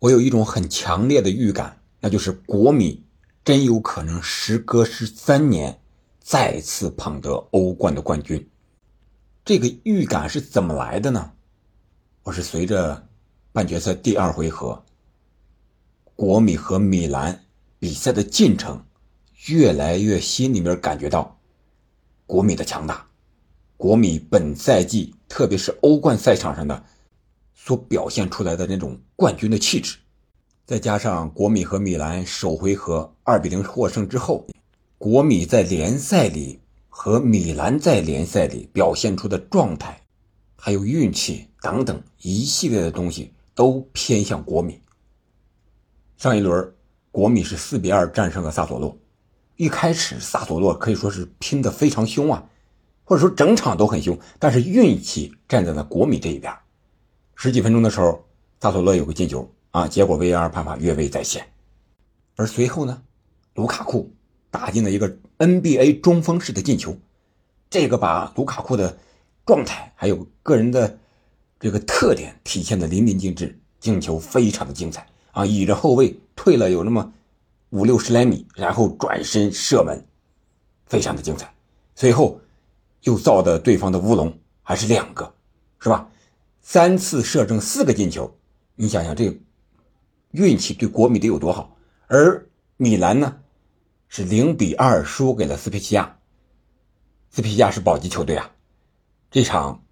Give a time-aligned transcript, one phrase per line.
[0.00, 3.04] 我有一种很强烈的预感，那就是国米
[3.44, 5.80] 真有可能时隔十三年
[6.20, 8.48] 再次捧得欧冠的冠军。
[9.44, 11.32] 这个预感是怎么来的呢？
[12.22, 13.08] 我是随着
[13.50, 14.84] 半决赛第二回合
[16.14, 17.44] 国米和米兰
[17.78, 18.84] 比赛的进程，
[19.46, 21.40] 越来越心里面感觉到
[22.26, 23.06] 国米的强大。
[23.76, 26.84] 国米本赛季，特别是欧冠赛场上的
[27.68, 29.98] 所表现出来的那种冠军的气质，
[30.64, 34.46] 再加上国米和米兰首回合二比零获胜之后，
[34.96, 36.58] 国米在联赛里
[36.88, 40.00] 和米兰在联赛里表现出的状态，
[40.56, 44.80] 还有运气等等一系列的东西都偏向国米。
[46.16, 46.72] 上一轮，
[47.10, 48.96] 国米是四比二战胜了萨索洛，
[49.56, 52.48] 一开始萨索洛可以说是拼得非常凶啊。
[53.04, 56.50] 或者说整场都很凶，但是运气站在了国米这一边。
[57.40, 58.24] 十几分钟的时候，
[58.60, 61.46] 萨索勒有个进球啊，结果 VAR 判罚越位在先。
[62.34, 63.00] 而随后呢，
[63.54, 64.10] 卢卡库
[64.50, 66.96] 打进了一个 NBA 中锋式的进球，
[67.70, 68.98] 这个把卢卡库的
[69.46, 70.98] 状态还有个人的
[71.60, 75.46] 这个特点体现的淋漓尽致，进球非常的精彩啊！
[75.46, 77.12] 倚着后卫退了有那么
[77.70, 80.04] 五六十来米，然后转身射门，
[80.86, 81.54] 非常的精彩。
[81.94, 82.40] 随后。
[83.02, 85.32] 又造的对方的乌龙，还是两个，
[85.78, 86.10] 是吧？
[86.62, 88.38] 三次射正四个进球，
[88.74, 89.40] 你想想这
[90.32, 91.76] 运气对国米得有多好？
[92.06, 93.40] 而米兰呢，
[94.08, 96.18] 是零比二输给了斯皮齐亚。
[97.30, 98.50] 斯皮齐亚是保级球队啊。
[99.30, 99.82] 这场，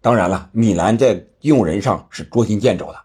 [0.00, 3.00] 当然了，米兰在用人上是捉襟见肘的。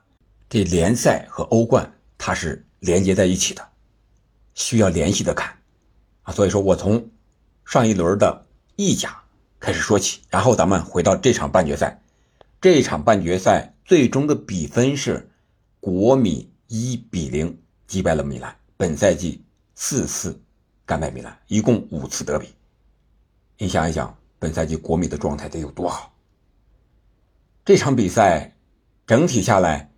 [0.49, 3.67] 这联赛和欧冠它是连接在一起的，
[4.53, 5.57] 需要联系的看
[6.23, 6.33] 啊。
[6.33, 7.09] 所以说我从
[7.65, 9.21] 上一轮的意甲。
[9.57, 11.99] 开始说起，然后咱们回到这场半决赛。
[12.61, 15.29] 这场半决赛最终的比分是
[15.79, 18.55] 国米一比零击败了米兰。
[18.77, 19.43] 本赛季
[19.75, 20.41] 四次
[20.85, 22.49] 干败米兰，一共五次德比。
[23.57, 26.13] 你想一想，本赛季国米的状态得有多好？
[27.63, 28.55] 这场比赛
[29.07, 29.91] 整体下来，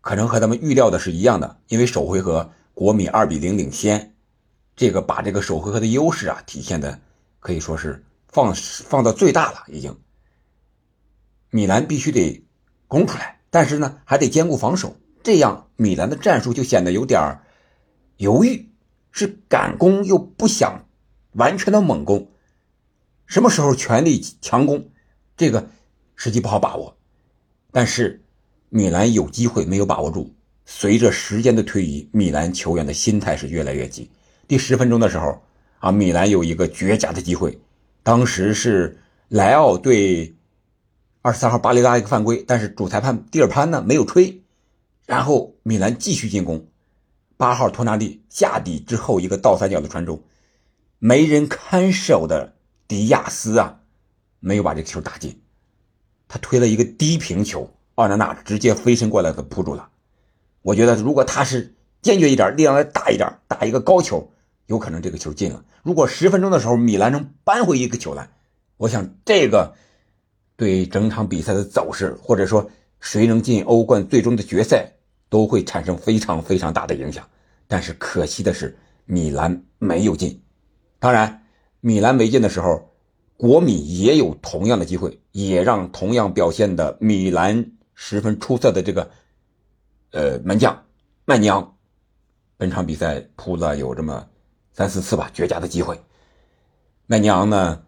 [0.00, 4.14] 可能和咱们预料的是一样的，因为首回合国米二比零领先，
[4.76, 7.00] 这个把这个首回合的优势啊体现的
[7.40, 8.04] 可以说是。
[8.30, 9.98] 放放到最大了，已经。
[11.50, 12.44] 米兰必须得
[12.86, 17.38] 攻出来，但是呢，还得兼顾防守，这样米兰的战术就显得有点
[18.16, 18.68] 犹豫，
[19.10, 20.86] 是敢攻又不想
[21.32, 22.28] 完全的猛攻，
[23.26, 24.90] 什么时候全力强攻，
[25.36, 25.68] 这个
[26.16, 26.96] 时机不好把握。
[27.70, 28.22] 但是
[28.70, 30.34] 米兰有机会没有把握住。
[30.70, 34.10] 随着时间的推移，米兰球员的心态是越来越急。
[34.46, 35.40] 第十分钟的时候，
[35.78, 37.58] 啊，米兰有一个绝佳的机会。
[38.02, 38.98] 当时是
[39.28, 40.34] 莱奥对
[41.20, 44.42] 二十三号巴雷拉一个犯规，但是主裁判蒂尔潘呢没有吹，
[45.06, 46.66] 然后米兰继续进攻，
[47.36, 50.22] 八号托纳利下底之后一个倒三角的传中，
[50.98, 52.54] 没人看守的
[52.86, 53.80] 迪亚斯啊，
[54.40, 55.40] 没有把这个球打进，
[56.28, 59.88] 他推了一个低平球，奥纳纳直接飞身过来给扑住了。
[60.62, 64.32] 我觉得如果他是坚决一点，力量再大一点，打一个高球。
[64.66, 65.64] 有可能这个球进了。
[65.82, 68.28] 如果十分钟的时候米兰能扳回一个球来，
[68.76, 69.74] 我想这个
[70.58, 72.68] 对整场比赛的走势，或者说
[73.00, 74.92] 谁能进欧冠最终的决赛，
[75.30, 77.26] 都会产生非常非常大的影响。
[77.68, 78.76] 但是可惜的是，
[79.06, 80.42] 米兰没有进。
[80.98, 81.44] 当然，
[81.80, 82.90] 米兰没进的时候，
[83.36, 89.10] 国米也有同样的机会，也让同样表现的米兰十分出色的这个
[90.10, 90.84] 呃门将
[91.24, 91.76] 曼尼昂，
[92.56, 94.26] 本场比赛扑了有这么。
[94.72, 96.00] 三四次吧，绝佳的机会。
[97.06, 97.82] 曼尼昂呢，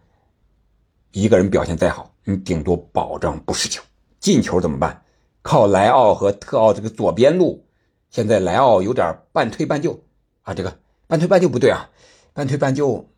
[1.11, 3.81] 一个人表现再好，你顶多保证不失球。
[4.19, 5.03] 进球怎么办？
[5.41, 7.65] 靠莱奥和特奥这个左边路。
[8.09, 10.03] 现在莱奥有点半推半就
[10.43, 10.77] 啊，这个
[11.07, 11.89] 半推半就不对啊，
[12.33, 13.09] 半推半就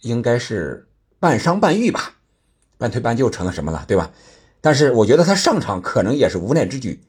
[0.00, 0.88] 应该是
[1.18, 2.14] 半伤半愈吧？
[2.78, 4.12] 半推半就成了什么了，对吧？
[4.60, 7.02] 但是我觉得他上场可能也是无奈之举。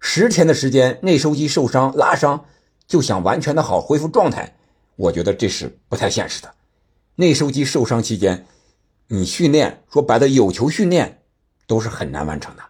[0.00, 2.46] 十天的时间内收肌受伤拉伤，
[2.86, 4.56] 就想完全的好恢复状态。
[4.96, 6.54] 我觉得这是不太现实的。
[7.14, 8.46] 内收肌受伤期间，
[9.10, 11.22] 你训练说白了有球训练
[11.66, 12.62] 都是很难完成的。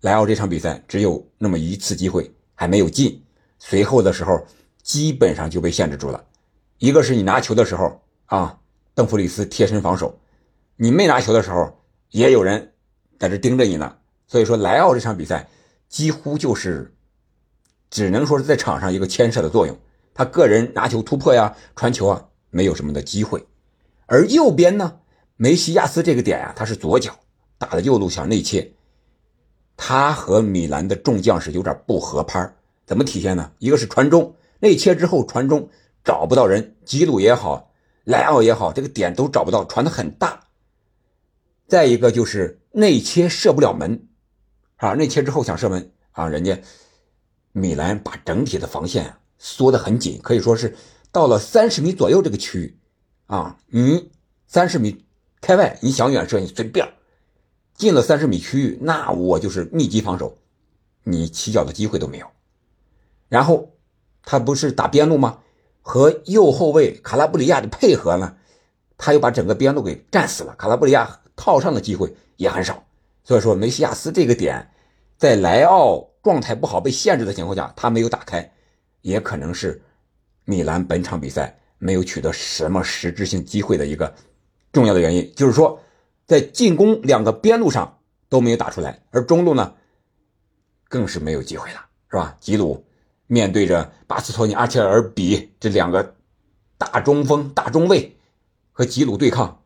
[0.00, 3.22] 莱奥这场比赛只有那么一次机会还没有进，
[3.60, 4.44] 随后的时候
[4.82, 6.24] 基本上就被限制住了。
[6.78, 8.58] 一个是你拿球的时候啊，
[8.92, 10.18] 邓弗里斯贴身防守；
[10.74, 12.72] 你没拿球的时候，也有人
[13.16, 13.96] 在这盯着你呢。
[14.26, 15.48] 所以说，莱奥这场比赛
[15.88, 16.92] 几乎就是
[17.88, 19.78] 只能说是在场上一个牵涉的作用。
[20.12, 23.46] 他个人拿球突破呀、传球啊，没有什么的机会。
[24.06, 24.98] 而右边呢，
[25.36, 27.18] 梅西亚斯这个点呀，他是左脚
[27.58, 28.72] 打的右路想内切，
[29.76, 32.54] 他和米兰的众将士有点不合拍
[32.86, 33.52] 怎么体现呢？
[33.58, 35.68] 一个是传中内切之后传中
[36.02, 37.70] 找不到人，吉鲁也好，
[38.04, 40.44] 莱奥也好，这个点都找不到，传的很大。
[41.68, 44.08] 再一个就是内切射不了门，
[44.76, 46.58] 啊，内切之后想射门啊，人家
[47.52, 50.74] 米兰把整体的防线缩得很紧，可以说是
[51.12, 52.78] 到了三十米左右这个区域，
[53.26, 54.10] 啊，你
[54.46, 55.04] 三十米
[55.46, 56.84] 开外你想远射你随便，
[57.72, 60.36] 进了三十米区域，那我就是密集防守，
[61.04, 62.26] 你起脚的机会都没有。
[63.28, 63.70] 然后
[64.24, 65.38] 他不是打边路吗？
[65.82, 68.36] 和右后卫卡拉布里亚的配合呢，
[68.98, 71.20] 他又把整个边路给占死了，卡拉布里亚。
[71.38, 72.82] 套上的机会也很少，
[73.22, 74.70] 所以说梅西亚斯这个点，
[75.18, 78.50] 在莱奥状态不好被限制的情况下，他没有打开，
[79.02, 79.82] 也可能是
[80.46, 84.14] 米兰本场比赛没有取得什么实质性机会的一个
[84.76, 85.32] 重要的原因。
[85.34, 85.80] 就是说，
[86.26, 89.72] 在进攻两个边路上都没有打出来，而中路呢，
[90.88, 91.80] 更是没有机会了，
[92.10, 92.36] 是吧？
[92.38, 92.84] 吉鲁
[93.26, 96.14] 面对着巴斯托尼、阿切尔比这两个
[96.78, 98.16] 大中锋、大中卫
[98.70, 99.62] 和吉鲁对抗。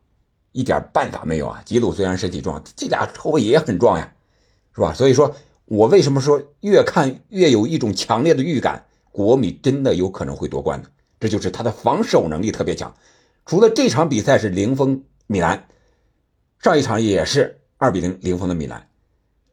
[0.53, 1.61] 一点办法没有啊！
[1.63, 4.13] 吉鲁虽然身体壮，这俩后卫也很壮呀，
[4.75, 4.93] 是吧？
[4.93, 10.89] 所以说我为什么说越看越有一种强烈的预感，国米真的有可能会夺冠呢？
[11.21, 12.93] 这就是他的防守能力特别强。
[13.45, 15.67] 除了这场比赛是零封米兰，
[16.59, 18.87] 上一场也是二比零零封的米兰，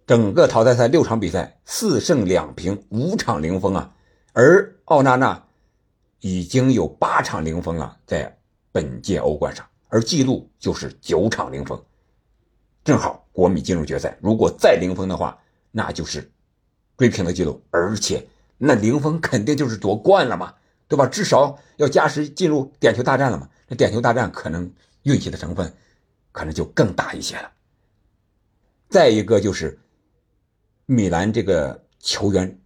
[0.07, 3.95] 整个淘汰赛六场比赛四胜两平，五场零封啊！
[4.33, 5.47] 而奥纳纳
[6.21, 8.39] 已经有八场零封了，在
[8.71, 9.67] 本届欧冠上。
[9.89, 11.83] 而记录就是九场零封，
[12.85, 14.17] 正好国米进入决赛。
[14.21, 15.39] 如果再零封的话，
[15.71, 16.31] 那就是
[16.99, 18.27] 追平了记录，而且
[18.59, 20.55] 那零封肯定就是夺冠了嘛，
[20.89, 21.07] 对吧？
[21.07, 23.49] 至少要加时进入点球大战了嘛。
[23.69, 24.69] 那点球大战可能
[25.03, 25.73] 运气的成分
[26.33, 27.51] 可能就更大一些了。
[28.89, 29.79] 再一个就是
[30.87, 32.59] 米兰这个球员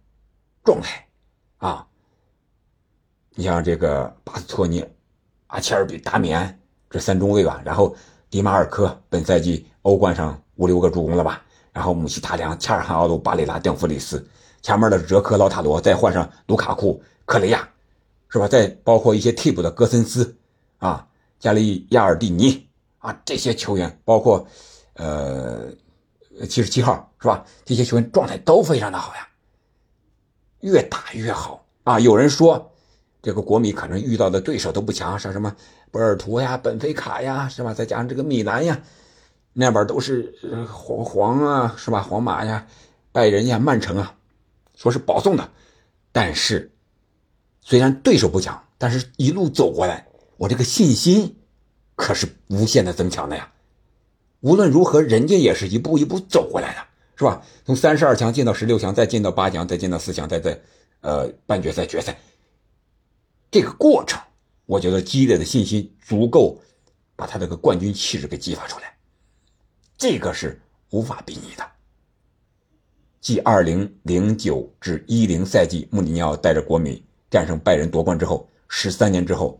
[0.63, 1.05] 状态
[1.57, 1.85] 啊，
[3.35, 4.83] 你像这个巴斯托尼、
[5.47, 6.59] 阿切尔比、达米安。
[6.89, 7.95] 这三中卫吧，然后
[8.29, 14.23] 迪马尔科本赛季欧冠上五六个助攻了吧，然后姆希塔良、恰尔汗奥鲁、巴里拉、邓弗里斯，
[14.61, 17.67] 前面的哲科、劳塔罗，再换上卢卡库、克雷亚，
[18.33, 18.47] 是吧？
[18.47, 20.35] 再包括一些替补的戈森斯
[20.79, 21.07] 啊、
[21.39, 24.45] 加利亚尔蒂尼啊，这些球员，包括
[24.95, 25.71] 呃
[26.49, 27.45] 七十七号是吧？
[27.63, 29.27] 这些球员状态都非常的好呀，
[30.61, 31.99] 越打越好啊！
[31.99, 32.71] 有人说。
[33.25, 35.55] 这个国米可能遇到的对手都不强，像什么
[35.91, 37.73] 波尔图呀、本菲卡呀，是吧？
[37.73, 38.81] 再加上这个米兰呀，
[39.53, 40.35] 那边都是
[40.69, 42.01] 黄黄啊，是吧？
[42.01, 42.67] 皇马呀、
[43.13, 44.13] 拜仁呀、曼城啊，
[44.75, 45.49] 说是保送的。
[46.11, 46.72] 但是，
[47.63, 50.05] 虽然对手不强，但是一路走过来，
[50.37, 51.37] 我这个信心
[51.95, 53.51] 可是无限的增强的呀。
[54.41, 57.41] 无论如何，人家也是一步一步走过来的，是吧？
[57.65, 60.61] 从三十二强进到十六强，再进到八强，再进到四强，再在
[60.99, 62.19] 呃半决赛、决赛。
[63.49, 64.21] 这个过程，
[64.65, 66.61] 我觉得积累的信心足够，
[67.15, 68.93] 把他这个冠军气质给激发出来，
[69.97, 70.59] 这个是
[70.89, 71.65] 无法比拟的。
[73.21, 77.01] 继二零零九至一零赛季穆里尼奥带着国米
[77.33, 79.59] 战胜拜仁夺冠之后，十三年之后，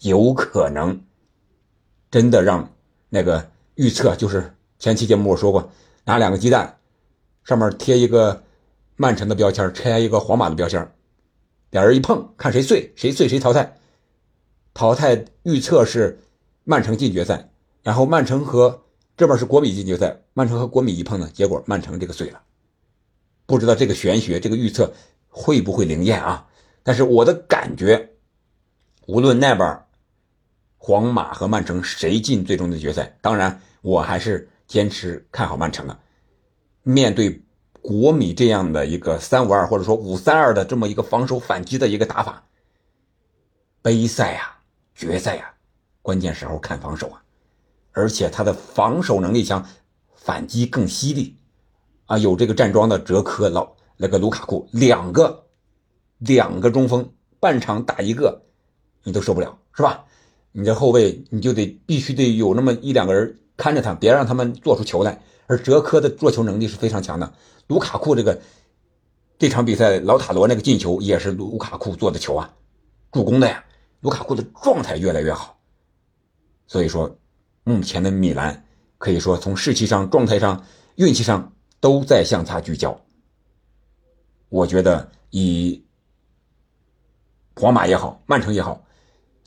[0.00, 1.02] 有可能
[2.10, 2.70] 真的让
[3.08, 5.72] 那个预测，就是前期节目我说过，
[6.04, 6.76] 拿两个鸡蛋，
[7.42, 8.44] 上面贴一个
[8.96, 10.86] 曼城的标签，拆一个皇马的标签。
[11.70, 13.78] 俩人一碰，看谁碎，谁碎谁淘汰。
[14.74, 16.20] 淘汰预测是
[16.64, 17.48] 曼城进决赛，
[17.82, 18.82] 然后曼城和
[19.16, 20.20] 这边是国米进决赛。
[20.34, 22.42] 曼城和国米一碰呢，结果曼城这个碎了。
[23.46, 24.92] 不知道这个玄学，这个预测
[25.30, 26.46] 会不会灵验啊？
[26.84, 28.10] 但是我的感觉，
[29.08, 29.82] 无论那边
[30.78, 35.98] 皇马和曼城谁进最终的决赛，当然我还是坚持看好曼城的。
[36.84, 37.40] 面对。
[37.86, 42.42] 国米这样的一个三五二或者说五三二的这么一个防守反击的一个打法，
[43.82, 44.58] 杯赛啊，
[44.94, 45.52] 决赛啊，
[46.00, 47.22] 关键时候看防守啊，
[47.92, 49.62] 而且他的防守能力强，
[50.14, 51.36] 反击更犀利
[52.06, 55.43] 啊，有这个站桩的哲科老那个卢卡库两个
[56.18, 58.42] 两个中锋半场打一个，
[59.02, 60.04] 你都受不了是吧？
[60.52, 65.20] 你这后卫你就得必须得有那么一两个人看着他，别让他们做出球来。
[65.46, 67.34] 而哲科的做球能力是非常强的。
[67.66, 68.40] 卢卡库这个
[69.38, 72.54] 这场比赛，老塔罗那个进球也是卢卡库做的球啊，
[73.12, 73.64] 助攻的呀。
[74.00, 75.58] 卢卡库的状态越来越好，
[76.66, 77.18] 所以说
[77.64, 78.64] 目前的米兰
[78.98, 80.64] 可以说从士气上、状态上、
[80.96, 82.98] 运气上都在向他聚焦。
[84.50, 85.84] 我觉得以
[87.64, 88.84] 皇马也好，曼城也好，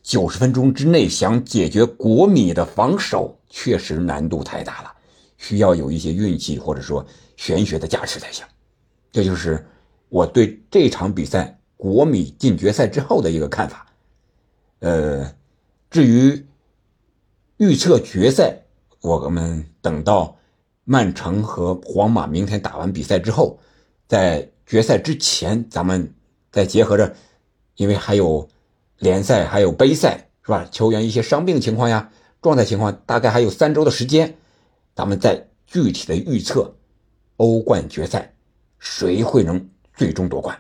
[0.02, 4.92] 九十分钟之内想解决国米的防守，确实难度太大了。
[5.38, 7.06] 需要有一些运气，或者说
[7.36, 8.44] 玄学的加持才行。
[9.12, 9.64] 这就是
[10.10, 13.86] 我对这场比赛国米进决赛之后的一个看法。
[14.80, 15.32] 呃，
[15.92, 16.44] 至于
[17.58, 18.58] 预测决赛，
[19.02, 20.36] 我们等到
[20.86, 23.60] 曼城和皇马明天打完比赛之后，
[24.08, 26.12] 在决赛之前，咱们
[26.52, 27.16] 再结合着，
[27.78, 28.50] 因为还有
[28.98, 30.68] 联赛，还有杯赛，是吧？
[30.70, 34.36] 球员一些伤病情况呀，状态情况，大概还有三周的时间，
[34.94, 36.76] 咱们再具体的预测
[37.38, 38.34] 欧冠决赛
[38.78, 40.60] 谁会能最终夺冠。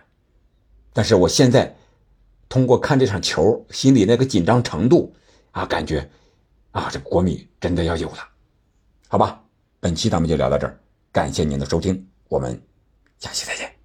[0.93, 1.75] 但是我现在。
[2.50, 5.13] 通过看这场球，心里那个紧张程度
[5.51, 6.09] 啊，感觉
[6.71, 8.19] 啊，这国米真的要有了，
[9.09, 9.43] 好吧？
[9.81, 10.79] 本期咱们就聊到这儿，
[11.12, 12.57] 感谢您的收听，我们
[13.19, 13.76] 下期再见。